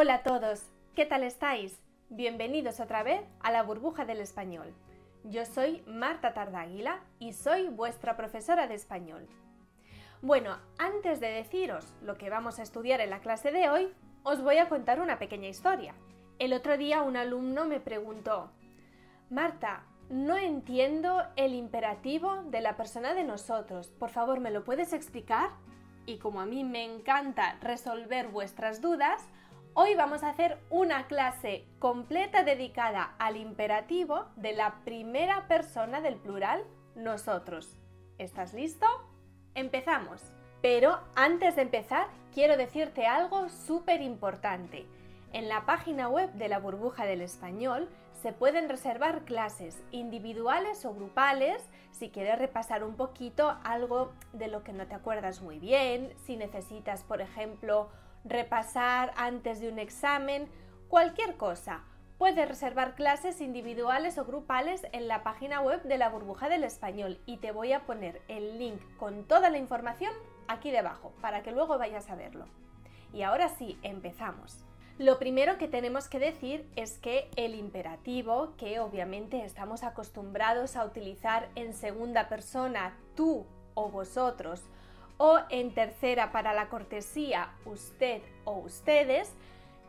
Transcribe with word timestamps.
Hola 0.00 0.14
a 0.14 0.22
todos, 0.22 0.62
¿qué 0.94 1.06
tal 1.06 1.24
estáis? 1.24 1.82
Bienvenidos 2.08 2.78
otra 2.78 3.02
vez 3.02 3.20
a 3.40 3.50
la 3.50 3.64
burbuja 3.64 4.04
del 4.04 4.20
español. 4.20 4.72
Yo 5.24 5.44
soy 5.44 5.82
Marta 5.88 6.34
Tardáguila 6.34 7.00
y 7.18 7.32
soy 7.32 7.66
vuestra 7.66 8.16
profesora 8.16 8.68
de 8.68 8.76
español. 8.76 9.26
Bueno, 10.22 10.56
antes 10.78 11.18
de 11.18 11.30
deciros 11.30 11.92
lo 12.00 12.16
que 12.16 12.30
vamos 12.30 12.60
a 12.60 12.62
estudiar 12.62 13.00
en 13.00 13.10
la 13.10 13.18
clase 13.18 13.50
de 13.50 13.70
hoy, 13.70 13.92
os 14.22 14.40
voy 14.40 14.58
a 14.58 14.68
contar 14.68 15.00
una 15.00 15.18
pequeña 15.18 15.48
historia. 15.48 15.96
El 16.38 16.52
otro 16.52 16.78
día 16.78 17.02
un 17.02 17.16
alumno 17.16 17.64
me 17.64 17.80
preguntó, 17.80 18.52
Marta, 19.30 19.82
no 20.10 20.36
entiendo 20.36 21.24
el 21.34 21.54
imperativo 21.54 22.44
de 22.44 22.60
la 22.60 22.76
persona 22.76 23.14
de 23.14 23.24
nosotros. 23.24 23.88
Por 23.88 24.10
favor, 24.10 24.38
¿me 24.38 24.52
lo 24.52 24.62
puedes 24.62 24.92
explicar? 24.92 25.50
Y 26.06 26.18
como 26.18 26.40
a 26.40 26.46
mí 26.46 26.62
me 26.62 26.84
encanta 26.84 27.58
resolver 27.60 28.28
vuestras 28.28 28.80
dudas, 28.80 29.28
Hoy 29.80 29.94
vamos 29.94 30.24
a 30.24 30.30
hacer 30.30 30.58
una 30.70 31.06
clase 31.06 31.64
completa 31.78 32.42
dedicada 32.42 33.14
al 33.20 33.36
imperativo 33.36 34.24
de 34.34 34.52
la 34.52 34.80
primera 34.84 35.46
persona 35.46 36.00
del 36.00 36.16
plural 36.16 36.64
nosotros. 36.96 37.78
¿Estás 38.18 38.54
listo? 38.54 38.86
Empezamos. 39.54 40.20
Pero 40.62 40.98
antes 41.14 41.54
de 41.54 41.62
empezar, 41.62 42.08
quiero 42.34 42.56
decirte 42.56 43.06
algo 43.06 43.48
súper 43.50 44.02
importante. 44.02 44.84
En 45.32 45.48
la 45.48 45.64
página 45.64 46.08
web 46.08 46.32
de 46.32 46.48
la 46.48 46.58
burbuja 46.58 47.06
del 47.06 47.20
español 47.20 47.88
se 48.20 48.32
pueden 48.32 48.68
reservar 48.68 49.24
clases 49.24 49.80
individuales 49.92 50.84
o 50.86 50.92
grupales 50.92 51.62
si 51.92 52.10
quieres 52.10 52.36
repasar 52.36 52.82
un 52.82 52.96
poquito 52.96 53.56
algo 53.62 54.10
de 54.32 54.48
lo 54.48 54.64
que 54.64 54.72
no 54.72 54.88
te 54.88 54.96
acuerdas 54.96 55.40
muy 55.40 55.60
bien, 55.60 56.12
si 56.26 56.34
necesitas, 56.34 57.04
por 57.04 57.20
ejemplo, 57.20 57.90
repasar 58.24 59.12
antes 59.16 59.60
de 59.60 59.68
un 59.68 59.78
examen, 59.78 60.48
cualquier 60.88 61.36
cosa. 61.36 61.84
Puedes 62.18 62.48
reservar 62.48 62.94
clases 62.94 63.40
individuales 63.40 64.18
o 64.18 64.24
grupales 64.24 64.82
en 64.92 65.06
la 65.06 65.22
página 65.22 65.60
web 65.60 65.82
de 65.84 65.98
la 65.98 66.08
burbuja 66.08 66.48
del 66.48 66.64
español 66.64 67.20
y 67.26 67.36
te 67.36 67.52
voy 67.52 67.72
a 67.72 67.86
poner 67.86 68.20
el 68.26 68.58
link 68.58 68.80
con 68.96 69.24
toda 69.24 69.50
la 69.50 69.58
información 69.58 70.12
aquí 70.48 70.70
debajo 70.70 71.12
para 71.20 71.42
que 71.42 71.52
luego 71.52 71.78
vayas 71.78 72.10
a 72.10 72.16
verlo. 72.16 72.46
Y 73.12 73.22
ahora 73.22 73.48
sí, 73.48 73.78
empezamos. 73.82 74.64
Lo 74.98 75.20
primero 75.20 75.58
que 75.58 75.68
tenemos 75.68 76.08
que 76.08 76.18
decir 76.18 76.68
es 76.74 76.98
que 76.98 77.30
el 77.36 77.54
imperativo, 77.54 78.54
que 78.56 78.80
obviamente 78.80 79.44
estamos 79.44 79.84
acostumbrados 79.84 80.74
a 80.74 80.84
utilizar 80.84 81.48
en 81.54 81.72
segunda 81.72 82.28
persona, 82.28 82.96
tú 83.14 83.46
o 83.74 83.90
vosotros, 83.90 84.64
o 85.18 85.40
en 85.50 85.74
tercera 85.74 86.32
para 86.32 86.54
la 86.54 86.68
cortesía 86.68 87.52
usted 87.66 88.22
o 88.44 88.58
ustedes, 88.58 89.34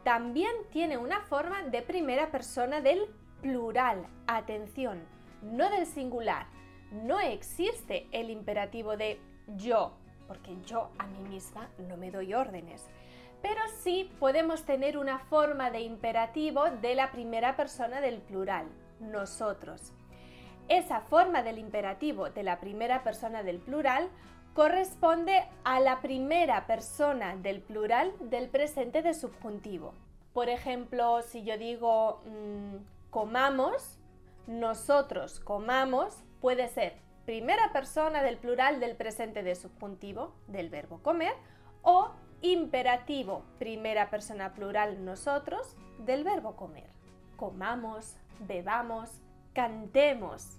también 0.03 0.51
tiene 0.71 0.97
una 0.97 1.21
forma 1.21 1.63
de 1.63 1.81
primera 1.81 2.31
persona 2.31 2.81
del 2.81 3.07
plural. 3.41 4.07
Atención, 4.27 5.03
no 5.41 5.69
del 5.69 5.85
singular. 5.85 6.47
No 6.91 7.19
existe 7.19 8.07
el 8.11 8.29
imperativo 8.29 8.97
de 8.97 9.19
yo, 9.55 9.93
porque 10.27 10.57
yo 10.65 10.89
a 10.97 11.05
mí 11.07 11.19
misma 11.29 11.69
no 11.87 11.97
me 11.97 12.11
doy 12.11 12.33
órdenes. 12.33 12.85
Pero 13.41 13.61
sí 13.81 14.11
podemos 14.19 14.65
tener 14.65 14.97
una 14.97 15.19
forma 15.19 15.71
de 15.71 15.81
imperativo 15.81 16.65
de 16.81 16.95
la 16.95 17.11
primera 17.11 17.55
persona 17.55 18.01
del 18.01 18.19
plural, 18.21 18.67
nosotros. 18.99 19.93
Esa 20.69 21.01
forma 21.01 21.41
del 21.41 21.57
imperativo 21.57 22.29
de 22.29 22.43
la 22.43 22.59
primera 22.59 23.03
persona 23.03 23.41
del 23.41 23.57
plural 23.57 24.07
corresponde 24.53 25.43
a 25.63 25.79
la 25.79 25.99
primera 25.99 26.67
persona 26.67 27.35
del 27.35 27.59
plural 27.61 28.13
del 28.19 28.49
presente 28.49 29.01
de 29.01 29.15
subjuntivo. 29.15 29.93
Por 30.31 30.47
ejemplo, 30.47 31.23
si 31.23 31.43
yo 31.43 31.57
digo 31.57 32.21
mm, 32.25 32.75
comamos, 33.09 33.97
nosotros 34.45 35.39
comamos, 35.39 36.23
puede 36.39 36.67
ser 36.67 36.93
primera 37.25 37.71
persona 37.73 38.21
del 38.21 38.37
plural 38.37 38.79
del 38.79 38.95
presente 38.95 39.41
de 39.41 39.55
subjuntivo 39.55 40.33
del 40.47 40.69
verbo 40.69 40.99
comer 41.01 41.33
o 41.81 42.11
imperativo 42.41 43.43
primera 43.57 44.09
persona 44.09 44.53
plural 44.53 45.03
nosotros 45.03 45.75
del 45.97 46.23
verbo 46.23 46.55
comer. 46.55 46.89
Comamos, 47.37 48.15
bebamos, 48.39 49.09
cantemos, 49.53 50.58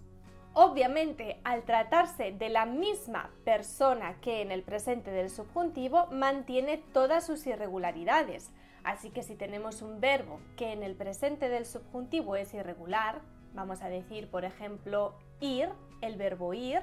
Obviamente, 0.52 1.40
al 1.44 1.62
tratarse 1.62 2.32
de 2.32 2.48
la 2.48 2.66
misma 2.66 3.30
persona 3.44 4.20
que 4.20 4.42
en 4.42 4.50
el 4.50 4.62
presente 4.62 5.12
del 5.12 5.30
subjuntivo, 5.30 6.06
mantiene 6.08 6.78
todas 6.78 7.24
sus 7.24 7.46
irregularidades. 7.46 8.50
Así 8.82 9.10
que 9.10 9.22
si 9.22 9.36
tenemos 9.36 9.80
un 9.80 10.00
verbo 10.00 10.40
que 10.56 10.72
en 10.72 10.82
el 10.82 10.96
presente 10.96 11.48
del 11.48 11.66
subjuntivo 11.66 12.34
es 12.34 12.52
irregular, 12.52 13.20
vamos 13.54 13.82
a 13.82 13.88
decir, 13.88 14.28
por 14.28 14.44
ejemplo, 14.44 15.14
ir, 15.40 15.68
el 16.00 16.16
verbo 16.16 16.52
ir, 16.52 16.82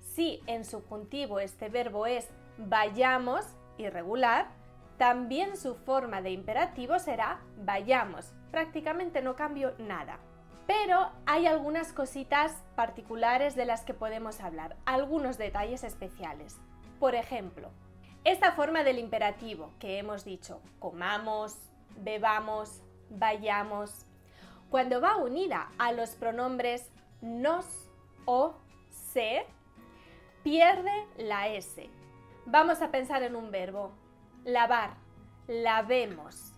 si 0.00 0.40
en 0.46 0.64
subjuntivo 0.64 1.38
este 1.38 1.68
verbo 1.68 2.06
es 2.06 2.28
vayamos, 2.56 3.44
irregular, 3.76 4.48
también 4.96 5.56
su 5.56 5.76
forma 5.76 6.20
de 6.22 6.30
imperativo 6.30 6.98
será 6.98 7.40
vayamos. 7.58 8.32
Prácticamente 8.50 9.22
no 9.22 9.36
cambio 9.36 9.74
nada. 9.78 10.18
Pero 10.68 11.10
hay 11.24 11.46
algunas 11.46 11.94
cositas 11.94 12.52
particulares 12.76 13.56
de 13.56 13.64
las 13.64 13.86
que 13.86 13.94
podemos 13.94 14.42
hablar, 14.42 14.76
algunos 14.84 15.38
detalles 15.38 15.82
especiales. 15.82 16.58
Por 17.00 17.14
ejemplo, 17.14 17.70
esta 18.24 18.52
forma 18.52 18.84
del 18.84 18.98
imperativo 18.98 19.72
que 19.78 19.96
hemos 19.96 20.26
dicho, 20.26 20.60
comamos, 20.78 21.56
bebamos, 21.96 22.82
vayamos, 23.08 24.04
cuando 24.68 25.00
va 25.00 25.16
unida 25.16 25.70
a 25.78 25.92
los 25.92 26.10
pronombres 26.10 26.90
nos 27.22 27.64
o 28.26 28.54
se, 28.90 29.46
pierde 30.42 30.92
la 31.16 31.48
S. 31.48 31.88
Vamos 32.44 32.82
a 32.82 32.90
pensar 32.90 33.22
en 33.22 33.36
un 33.36 33.50
verbo, 33.50 33.92
lavar, 34.44 34.96
lavemos. 35.46 36.52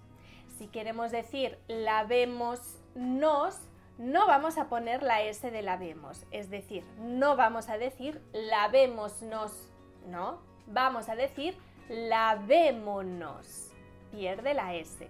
Si 0.59 0.67
queremos 0.67 1.13
decir 1.13 1.61
lavemos 1.69 2.61
nos, 2.97 3.70
no 4.01 4.27
vamos 4.27 4.57
a 4.57 4.71
poner 4.71 5.03
la 5.03 5.21
S 5.21 5.51
de 5.51 5.61
lavemos, 5.61 6.25
es 6.31 6.49
decir, 6.49 6.83
no 6.99 7.37
vamos 7.37 7.69
a 7.69 7.77
decir 7.77 8.23
lavémonos, 8.33 9.69
no, 10.07 10.41
vamos 10.67 11.11
a 11.11 11.17
decir 11.17 11.55
lavémonos, 11.91 13.69
pierde 14.11 14.55
la 14.55 14.75
S. 14.75 15.07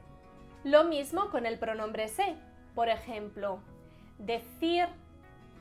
Lo 0.65 0.83
mismo 0.83 1.31
con 1.31 1.47
el 1.47 1.57
pronombre 1.57 2.09
se, 2.09 2.35
por 2.75 2.89
ejemplo, 2.89 3.61
decir 4.19 4.89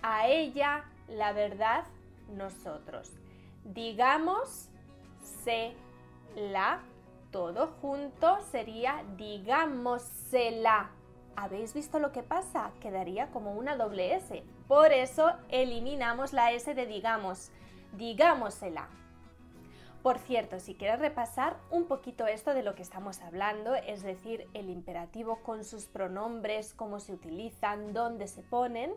a 0.01 0.27
ella 0.27 0.85
la 1.07 1.31
verdad 1.31 1.83
nosotros. 2.35 3.11
Digamos 3.63 4.69
se 5.43 5.73
la, 6.35 6.79
todo 7.29 7.67
junto 7.79 8.39
sería 8.49 9.03
digámosela 9.17 10.89
¿Habéis 11.41 11.73
visto 11.73 11.99
lo 11.99 12.11
que 12.11 12.21
pasa? 12.21 12.73
Quedaría 12.81 13.27
como 13.27 13.53
una 13.53 13.77
doble 13.77 14.13
S. 14.13 14.43
Por 14.67 14.91
eso 14.91 15.31
eliminamos 15.47 16.33
la 16.33 16.51
S 16.51 16.73
de 16.73 16.85
digamos. 16.85 17.49
Digámosela. 17.93 18.89
Por 20.03 20.17
cierto, 20.19 20.59
si 20.59 20.75
quieres 20.75 20.99
repasar 20.99 21.55
un 21.71 21.85
poquito 21.85 22.27
esto 22.27 22.53
de 22.53 22.61
lo 22.61 22.75
que 22.75 22.81
estamos 22.81 23.21
hablando, 23.21 23.73
es 23.73 24.03
decir, 24.03 24.49
el 24.53 24.69
imperativo 24.69 25.37
con 25.41 25.63
sus 25.63 25.85
pronombres, 25.85 26.73
cómo 26.73 26.99
se 26.99 27.13
utilizan, 27.13 27.93
dónde 27.93 28.27
se 28.27 28.41
ponen, 28.41 28.93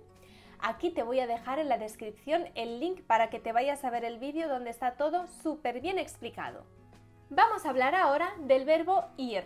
aquí 0.58 0.90
te 0.90 1.04
voy 1.04 1.20
a 1.20 1.28
dejar 1.28 1.60
en 1.60 1.68
la 1.68 1.78
descripción 1.78 2.48
el 2.56 2.80
link 2.80 3.02
para 3.02 3.30
que 3.30 3.38
te 3.38 3.52
vayas 3.52 3.84
a 3.84 3.90
ver 3.90 4.04
el 4.04 4.18
vídeo 4.18 4.48
donde 4.48 4.70
está 4.70 4.96
todo 4.96 5.28
súper 5.28 5.80
bien 5.80 5.96
explicado. 5.96 6.64
Vamos 7.30 7.64
a 7.64 7.70
hablar 7.70 7.94
ahora 7.94 8.34
del 8.40 8.64
verbo 8.64 9.04
ir. 9.16 9.44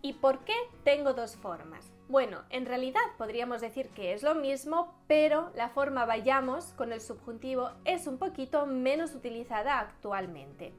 ¿Y 0.00 0.14
por 0.14 0.40
qué 0.44 0.54
tengo 0.84 1.12
dos 1.12 1.36
formas? 1.36 1.90
Bueno, 2.08 2.42
en 2.50 2.66
realidad 2.66 3.00
podríamos 3.18 3.60
decir 3.60 3.90
que 3.90 4.12
es 4.12 4.22
lo 4.22 4.34
mismo, 4.34 4.94
pero 5.06 5.50
la 5.54 5.68
forma 5.68 6.06
vayamos 6.06 6.72
con 6.74 6.92
el 6.92 7.00
subjuntivo 7.00 7.70
es 7.84 8.06
un 8.06 8.18
poquito 8.18 8.64
menos 8.66 9.14
utilizada 9.14 9.80
actualmente. 9.80 10.72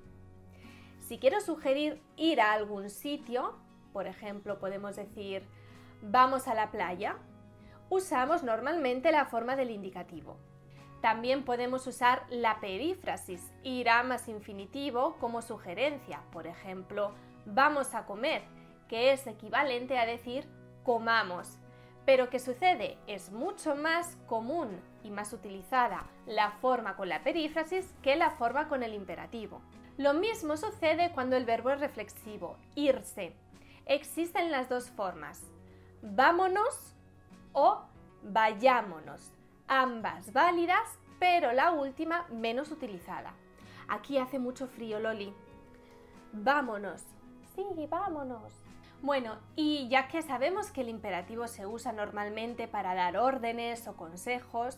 Si 0.99 1.19
quiero 1.19 1.41
sugerir 1.41 2.01
ir 2.15 2.41
a 2.41 2.53
algún 2.53 2.89
sitio, 2.89 3.55
Por 3.91 4.05
ejemplo, 4.05 4.59
podemos 4.59 4.95
decir 4.95 5.43
vamos 6.01 6.47
a 6.47 6.53
la 6.53 6.71
playa. 6.71 7.17
Usamos 7.89 8.43
normalmente 8.43 9.11
la 9.11 9.25
forma 9.25 9.55
del 9.55 9.71
indicativo. 9.71 10.37
También 11.01 11.43
podemos 11.43 11.87
usar 11.87 12.23
la 12.29 12.59
perífrasis, 12.59 13.51
irá 13.63 14.03
más 14.03 14.27
infinitivo 14.27 15.15
como 15.19 15.41
sugerencia. 15.41 16.21
Por 16.31 16.45
ejemplo, 16.45 17.13
vamos 17.45 17.95
a 17.95 18.05
comer, 18.05 18.43
que 18.89 19.13
es 19.13 19.25
equivalente 19.27 19.97
a 19.97 20.05
decir 20.05 20.45
comamos. 20.83 21.57
Pero 22.05 22.29
¿qué 22.29 22.39
sucede? 22.39 22.97
Es 23.07 23.31
mucho 23.31 23.75
más 23.75 24.17
común 24.27 24.81
y 25.03 25.11
más 25.11 25.31
utilizada 25.31 26.07
la 26.25 26.51
forma 26.51 26.95
con 26.97 27.07
la 27.07 27.23
perífrasis 27.23 27.93
que 28.01 28.15
la 28.15 28.31
forma 28.31 28.67
con 28.67 28.83
el 28.83 28.93
imperativo. 28.93 29.61
Lo 29.97 30.13
mismo 30.13 30.57
sucede 30.57 31.11
cuando 31.13 31.35
el 31.35 31.45
verbo 31.45 31.69
es 31.69 31.79
reflexivo, 31.79 32.57
irse. 32.75 33.35
Existen 33.85 34.49
las 34.49 34.69
dos 34.69 34.89
formas, 34.89 35.43
vámonos 36.01 36.95
o 37.53 37.83
vayámonos, 38.23 39.31
ambas 39.67 40.33
válidas, 40.33 40.97
pero 41.19 41.51
la 41.51 41.71
última 41.71 42.25
menos 42.29 42.71
utilizada. 42.71 43.33
Aquí 43.87 44.17
hace 44.17 44.39
mucho 44.39 44.67
frío, 44.67 44.99
Loli. 44.99 45.33
Vámonos. 46.31 47.03
Sí, 47.55 47.65
vámonos. 47.89 48.68
Bueno, 49.01 49.37
y 49.55 49.87
ya 49.87 50.09
que 50.09 50.21
sabemos 50.21 50.71
que 50.71 50.81
el 50.81 50.89
imperativo 50.89 51.47
se 51.47 51.65
usa 51.65 51.93
normalmente 51.93 52.67
para 52.67 52.93
dar 52.93 53.15
órdenes 53.15 53.87
o 53.87 53.95
consejos, 53.95 54.77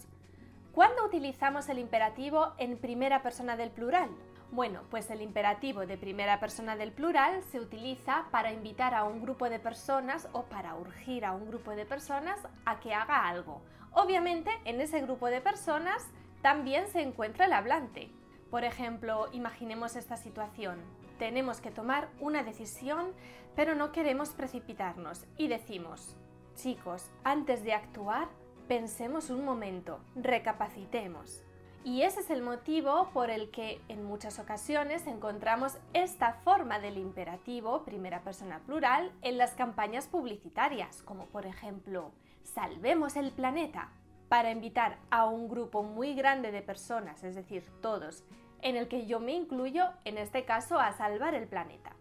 ¿cuándo 0.73 1.03
utilizamos 1.03 1.69
el 1.69 1.79
imperativo 1.79 2.53
en 2.59 2.77
primera 2.77 3.23
persona 3.23 3.57
del 3.57 3.71
plural? 3.71 4.11
Bueno, 4.51 4.81
pues 4.91 5.09
el 5.09 5.23
imperativo 5.23 5.87
de 5.87 5.97
primera 5.97 6.39
persona 6.39 6.75
del 6.75 6.91
plural 6.91 7.41
se 7.41 7.59
utiliza 7.59 8.25
para 8.29 8.51
invitar 8.51 8.93
a 8.93 9.05
un 9.05 9.23
grupo 9.23 9.49
de 9.49 9.59
personas 9.59 10.27
o 10.33 10.43
para 10.43 10.75
urgir 10.75 11.25
a 11.25 11.31
un 11.31 11.47
grupo 11.47 11.71
de 11.71 11.87
personas 11.87 12.37
a 12.65 12.79
que 12.79 12.93
haga 12.93 13.27
algo. 13.27 13.63
Obviamente, 13.91 14.51
en 14.65 14.81
ese 14.81 15.01
grupo 15.01 15.27
de 15.27 15.41
personas 15.41 16.05
también 16.43 16.87
se 16.89 17.01
encuentra 17.01 17.45
el 17.45 17.53
hablante. 17.53 18.11
Por 18.51 18.65
ejemplo, 18.65 19.29
imaginemos 19.31 19.95
esta 19.95 20.15
situación. 20.15 20.79
Tenemos 21.21 21.61
que 21.61 21.69
tomar 21.69 22.09
una 22.19 22.41
decisión, 22.41 23.13
pero 23.55 23.75
no 23.75 23.91
queremos 23.91 24.29
precipitarnos 24.29 25.27
y 25.37 25.49
decimos, 25.49 26.17
chicos, 26.55 27.11
antes 27.23 27.63
de 27.63 27.73
actuar, 27.73 28.27
pensemos 28.67 29.29
un 29.29 29.45
momento, 29.45 29.99
recapacitemos. 30.15 31.43
Y 31.83 32.01
ese 32.01 32.21
es 32.21 32.31
el 32.31 32.41
motivo 32.41 33.11
por 33.13 33.29
el 33.29 33.51
que 33.51 33.79
en 33.87 34.03
muchas 34.03 34.39
ocasiones 34.39 35.05
encontramos 35.05 35.77
esta 35.93 36.33
forma 36.43 36.79
del 36.79 36.97
imperativo, 36.97 37.83
primera 37.83 38.23
persona 38.23 38.57
plural, 38.65 39.11
en 39.21 39.37
las 39.37 39.51
campañas 39.51 40.07
publicitarias, 40.07 41.03
como 41.03 41.27
por 41.27 41.45
ejemplo, 41.45 42.13
Salvemos 42.41 43.15
el 43.15 43.31
planeta, 43.31 43.91
para 44.27 44.49
invitar 44.49 44.97
a 45.11 45.25
un 45.25 45.47
grupo 45.49 45.83
muy 45.83 46.15
grande 46.15 46.51
de 46.51 46.63
personas, 46.63 47.23
es 47.23 47.35
decir, 47.35 47.63
todos, 47.79 48.23
en 48.61 48.75
el 48.75 48.87
que 48.87 49.05
yo 49.05 49.19
me 49.19 49.33
incluyo, 49.33 49.85
en 50.05 50.17
este 50.17 50.45
caso, 50.45 50.79
a 50.79 50.93
salvar 50.93 51.35
el 51.35 51.47
planeta. 51.47 51.91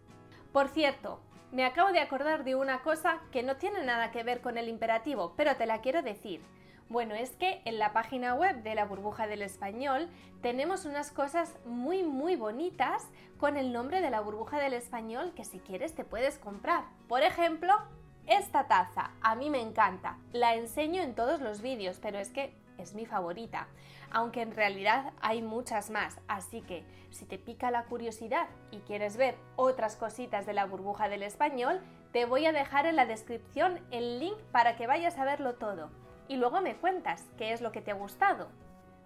Por 0.51 0.69
cierto, 0.69 1.19
me 1.51 1.65
acabo 1.65 1.91
de 1.91 1.99
acordar 1.99 2.43
de 2.43 2.55
una 2.55 2.81
cosa 2.81 3.19
que 3.31 3.43
no 3.43 3.57
tiene 3.57 3.83
nada 3.83 4.11
que 4.11 4.23
ver 4.23 4.41
con 4.41 4.57
el 4.57 4.69
imperativo, 4.69 5.33
pero 5.35 5.55
te 5.55 5.65
la 5.65 5.81
quiero 5.81 6.01
decir. 6.01 6.41
Bueno, 6.87 7.15
es 7.15 7.31
que 7.31 7.61
en 7.63 7.79
la 7.79 7.93
página 7.93 8.33
web 8.33 8.63
de 8.63 8.75
la 8.75 8.83
burbuja 8.83 9.25
del 9.25 9.41
español 9.41 10.09
tenemos 10.41 10.83
unas 10.83 11.11
cosas 11.11 11.57
muy 11.65 12.03
muy 12.03 12.35
bonitas 12.35 13.07
con 13.37 13.55
el 13.55 13.71
nombre 13.71 14.01
de 14.01 14.09
la 14.09 14.19
burbuja 14.19 14.59
del 14.59 14.73
español 14.73 15.31
que 15.33 15.45
si 15.45 15.59
quieres 15.59 15.95
te 15.95 16.03
puedes 16.03 16.37
comprar. 16.37 16.83
Por 17.07 17.21
ejemplo, 17.21 17.73
esta 18.27 18.67
taza 18.67 19.11
a 19.21 19.35
mí 19.35 19.49
me 19.49 19.61
encanta, 19.61 20.17
la 20.33 20.55
enseño 20.55 21.01
en 21.01 21.15
todos 21.15 21.39
los 21.39 21.61
vídeos, 21.61 21.99
pero 22.01 22.19
es 22.19 22.29
que 22.29 22.53
es 22.81 22.93
mi 22.93 23.05
favorita, 23.05 23.67
aunque 24.11 24.41
en 24.41 24.55
realidad 24.55 25.13
hay 25.21 25.41
muchas 25.41 25.89
más, 25.89 26.19
así 26.27 26.61
que 26.61 26.83
si 27.11 27.25
te 27.25 27.37
pica 27.37 27.71
la 27.71 27.85
curiosidad 27.85 28.47
y 28.71 28.79
quieres 28.79 29.17
ver 29.17 29.35
otras 29.55 29.95
cositas 29.95 30.45
de 30.45 30.53
la 30.53 30.65
burbuja 30.65 31.09
del 31.09 31.23
español, 31.23 31.81
te 32.11 32.25
voy 32.25 32.45
a 32.45 32.51
dejar 32.51 32.85
en 32.85 32.95
la 32.95 33.05
descripción 33.05 33.79
el 33.91 34.19
link 34.19 34.37
para 34.51 34.75
que 34.75 34.87
vayas 34.87 35.17
a 35.17 35.25
verlo 35.25 35.55
todo 35.55 35.89
y 36.27 36.37
luego 36.37 36.61
me 36.61 36.75
cuentas 36.75 37.25
qué 37.37 37.53
es 37.53 37.61
lo 37.61 37.71
que 37.71 37.81
te 37.81 37.91
ha 37.91 37.95
gustado. 37.95 38.49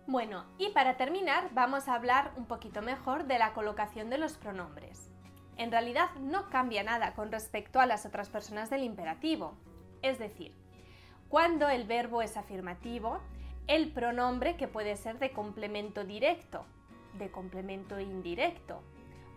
Bueno, 0.08 0.46
y 0.58 0.70
para 0.70 0.98
terminar 0.98 1.50
vamos 1.54 1.88
a 1.88 1.96
hablar 1.96 2.32
un 2.36 2.46
poquito 2.46 2.82
mejor 2.82 3.26
de 3.26 3.40
la 3.40 3.54
colocación 3.54 4.10
de 4.10 4.18
los 4.18 4.34
pronombres 4.34 5.12
en 5.58 5.72
realidad 5.72 6.10
no 6.20 6.50
cambia 6.50 6.84
nada 6.84 7.14
con 7.14 7.32
respecto 7.32 7.80
a 7.80 7.86
las 7.86 8.06
otras 8.06 8.30
personas 8.30 8.70
del 8.70 8.84
imperativo. 8.84 9.54
Es 10.02 10.20
decir, 10.20 10.54
cuando 11.30 11.70
el 11.70 11.86
verbo 11.86 12.22
es 12.22 12.38
afirmativo, 12.38 13.20
el 13.68 13.92
pronombre 13.92 14.58
que 14.58 14.68
puede 14.68 14.96
ser 14.96 15.20
de 15.20 15.32
complemento 15.32 16.04
directo, 16.04 16.66
de 17.18 17.32
complemento 17.32 18.00
indirecto, 18.00 18.82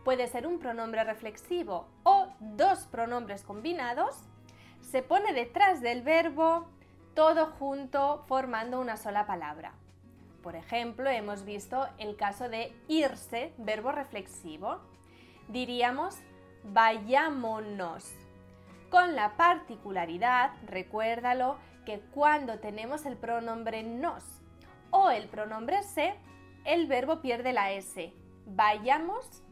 puede 0.04 0.26
ser 0.26 0.46
un 0.46 0.58
pronombre 0.58 1.04
reflexivo 1.04 1.86
o 2.02 2.28
dos 2.40 2.86
pronombres 2.86 3.42
combinados, 3.42 4.16
se 4.80 5.02
pone 5.02 5.32
detrás 5.32 5.80
del 5.80 6.02
verbo 6.02 6.66
todo 7.14 7.46
junto 7.58 8.24
formando 8.26 8.80
una 8.80 8.96
sola 8.96 9.26
palabra. 9.26 9.72
Por 10.42 10.56
ejemplo, 10.56 11.10
hemos 11.10 11.44
visto 11.44 11.88
el 11.98 12.16
caso 12.16 12.48
de 12.48 12.72
irse, 12.86 13.52
verbo 13.58 13.92
reflexivo 13.92 14.80
diríamos 15.48 16.16
vayámonos. 16.64 18.12
Con 18.90 19.14
la 19.14 19.36
particularidad, 19.36 20.52
recuérdalo, 20.66 21.58
que 21.88 22.00
cuando 22.12 22.58
tenemos 22.58 23.06
el 23.06 23.16
pronombre 23.16 23.82
nos 23.82 24.22
o 24.90 25.08
el 25.08 25.26
pronombre 25.26 25.82
se, 25.82 26.16
el 26.66 26.86
verbo 26.86 27.22
pierde 27.22 27.54
la 27.54 27.72
S. 27.72 28.12
Vayamos, 28.44 29.42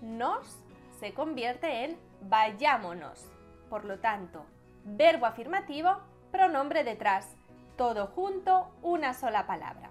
nos, 0.00 0.56
se 1.00 1.12
convierte 1.14 1.82
en 1.82 1.98
vayámonos. 2.20 3.28
Por 3.68 3.84
lo 3.84 3.98
tanto, 3.98 4.46
verbo 4.84 5.26
afirmativo, 5.26 5.96
pronombre 6.30 6.84
detrás, 6.84 7.34
todo 7.76 8.06
junto, 8.06 8.70
una 8.82 9.12
sola 9.12 9.48
palabra. 9.48 9.90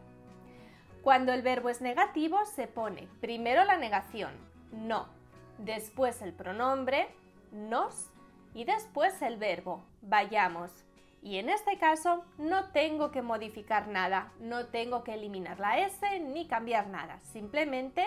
Cuando 1.04 1.34
el 1.34 1.42
verbo 1.42 1.68
es 1.68 1.82
negativo, 1.82 2.46
se 2.46 2.68
pone 2.68 3.10
primero 3.20 3.66
la 3.66 3.76
negación, 3.76 4.32
no, 4.72 5.10
después 5.58 6.22
el 6.22 6.32
pronombre 6.32 7.10
nos 7.52 8.10
y 8.54 8.64
después 8.64 9.22
el 9.22 9.36
verbo 9.36 9.84
vayamos. 10.02 10.72
Y 11.22 11.38
en 11.38 11.50
este 11.50 11.78
caso 11.78 12.24
no 12.38 12.72
tengo 12.72 13.12
que 13.12 13.22
modificar 13.22 13.88
nada, 13.88 14.32
no 14.40 14.68
tengo 14.68 15.04
que 15.04 15.16
eliminar 15.16 15.60
la 15.60 15.80
S 15.80 16.20
ni 16.20 16.48
cambiar 16.48 16.88
nada, 16.88 17.20
simplemente 17.24 18.06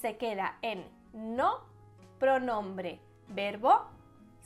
se 0.00 0.16
queda 0.16 0.58
en 0.62 0.84
no 1.12 1.60
pronombre 2.18 3.00
verbo 3.28 3.86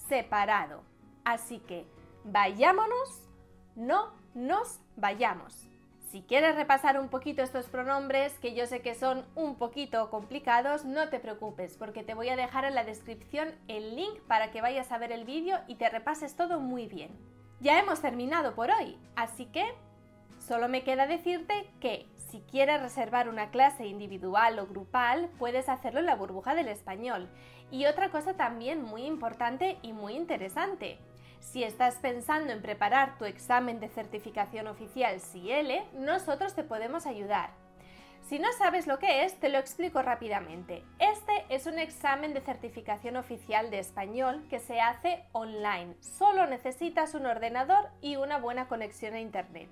separado. 0.08 0.82
Así 1.24 1.58
que 1.58 1.86
vayámonos, 2.24 3.28
no 3.74 4.12
nos 4.34 4.80
vayamos. 4.96 5.68
Si 6.10 6.22
quieres 6.22 6.54
repasar 6.54 6.98
un 6.98 7.08
poquito 7.08 7.42
estos 7.42 7.66
pronombres, 7.66 8.38
que 8.38 8.54
yo 8.54 8.66
sé 8.66 8.80
que 8.80 8.94
son 8.94 9.26
un 9.34 9.56
poquito 9.56 10.08
complicados, 10.08 10.84
no 10.84 11.08
te 11.08 11.18
preocupes, 11.18 11.76
porque 11.76 12.04
te 12.04 12.14
voy 12.14 12.28
a 12.28 12.36
dejar 12.36 12.64
en 12.64 12.74
la 12.74 12.84
descripción 12.84 13.54
el 13.66 13.96
link 13.96 14.20
para 14.28 14.50
que 14.52 14.62
vayas 14.62 14.92
a 14.92 14.98
ver 14.98 15.12
el 15.12 15.24
vídeo 15.24 15.58
y 15.66 15.74
te 15.74 15.90
repases 15.90 16.36
todo 16.36 16.60
muy 16.60 16.86
bien. 16.86 17.10
Ya 17.60 17.78
hemos 17.78 18.00
terminado 18.00 18.54
por 18.54 18.70
hoy, 18.70 18.98
así 19.14 19.46
que 19.46 19.64
solo 20.38 20.68
me 20.68 20.84
queda 20.84 21.06
decirte 21.06 21.68
que 21.80 22.06
si 22.30 22.40
quieres 22.40 22.82
reservar 22.82 23.28
una 23.28 23.50
clase 23.50 23.86
individual 23.86 24.58
o 24.58 24.66
grupal, 24.66 25.30
puedes 25.38 25.68
hacerlo 25.68 26.00
en 26.00 26.06
la 26.06 26.16
burbuja 26.16 26.54
del 26.54 26.68
español. 26.68 27.28
Y 27.70 27.86
otra 27.86 28.10
cosa 28.10 28.34
también 28.34 28.82
muy 28.82 29.04
importante 29.04 29.78
y 29.82 29.92
muy 29.92 30.14
interesante, 30.14 30.98
si 31.40 31.64
estás 31.64 31.96
pensando 31.96 32.52
en 32.52 32.60
preparar 32.60 33.16
tu 33.18 33.24
examen 33.24 33.80
de 33.80 33.88
certificación 33.88 34.66
oficial 34.66 35.20
CIELE, 35.20 35.84
nosotros 35.94 36.54
te 36.54 36.64
podemos 36.64 37.06
ayudar. 37.06 37.50
Si 38.28 38.40
no 38.40 38.52
sabes 38.54 38.88
lo 38.88 38.98
que 38.98 39.24
es, 39.24 39.38
te 39.38 39.48
lo 39.48 39.58
explico 39.58 40.02
rápidamente. 40.02 40.82
Este 40.98 41.44
es 41.48 41.66
un 41.66 41.78
examen 41.78 42.34
de 42.34 42.40
certificación 42.40 43.16
oficial 43.16 43.70
de 43.70 43.78
español 43.78 44.44
que 44.50 44.58
se 44.58 44.80
hace 44.80 45.22
online. 45.30 45.94
Solo 46.00 46.44
necesitas 46.48 47.14
un 47.14 47.26
ordenador 47.26 47.88
y 48.00 48.16
una 48.16 48.38
buena 48.38 48.66
conexión 48.66 49.14
a 49.14 49.20
Internet. 49.20 49.68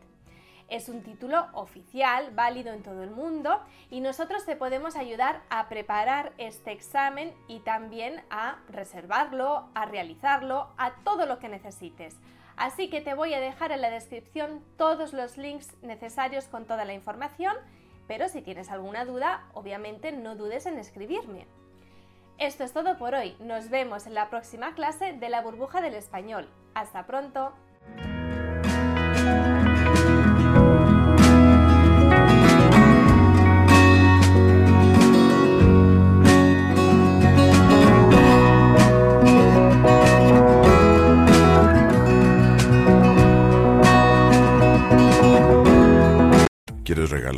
Es 0.69 0.89
un 0.89 1.03
título 1.03 1.49
oficial, 1.55 2.31
válido 2.33 2.73
en 2.73 2.85
todo 2.85 3.03
el 3.03 3.11
mundo 3.11 3.61
y 3.91 4.01
nosotros 4.01 4.47
te 4.47 4.55
podemos 4.55 4.95
ayudar 4.95 5.43
a 5.51 5.69
preparar 5.69 6.33
este 6.39 6.71
examen 6.71 7.35
y 7.49 7.59
también 7.59 8.23
a 8.31 8.61
reservarlo, 8.69 9.69
a 9.75 9.85
realizarlo, 9.85 10.69
a 10.79 10.95
todo 11.03 11.27
lo 11.27 11.41
que 11.41 11.49
necesites. 11.49 12.21
Así 12.57 12.89
que 12.89 13.01
te 13.01 13.15
voy 13.15 13.35
a 13.35 13.41
dejar 13.41 13.73
en 13.73 13.81
la 13.81 13.91
descripción 13.91 14.63
todos 14.79 15.13
los 15.13 15.39
links 15.39 15.75
necesarios 15.83 16.47
con 16.47 16.67
toda 16.67 16.85
la 16.85 16.95
información, 16.95 17.57
pero 18.07 18.29
si 18.29 18.43
tienes 18.43 18.71
alguna 18.71 19.05
duda, 19.05 19.49
obviamente 19.55 20.13
no 20.13 20.37
dudes 20.37 20.67
en 20.67 20.79
escribirme. 20.79 21.47
Esto 22.39 22.65
es 22.65 22.73
todo 22.73 22.99
por 22.99 23.15
hoy. 23.15 23.37
Nos 23.39 23.71
vemos 23.71 24.07
en 24.07 24.15
la 24.15 24.29
próxima 24.29 24.75
clase 24.75 25.13
de 25.13 25.29
la 25.29 25.41
burbuja 25.41 25.81
del 25.81 25.95
español. 25.95 26.49
Hasta 26.75 27.07
pronto. 27.07 27.53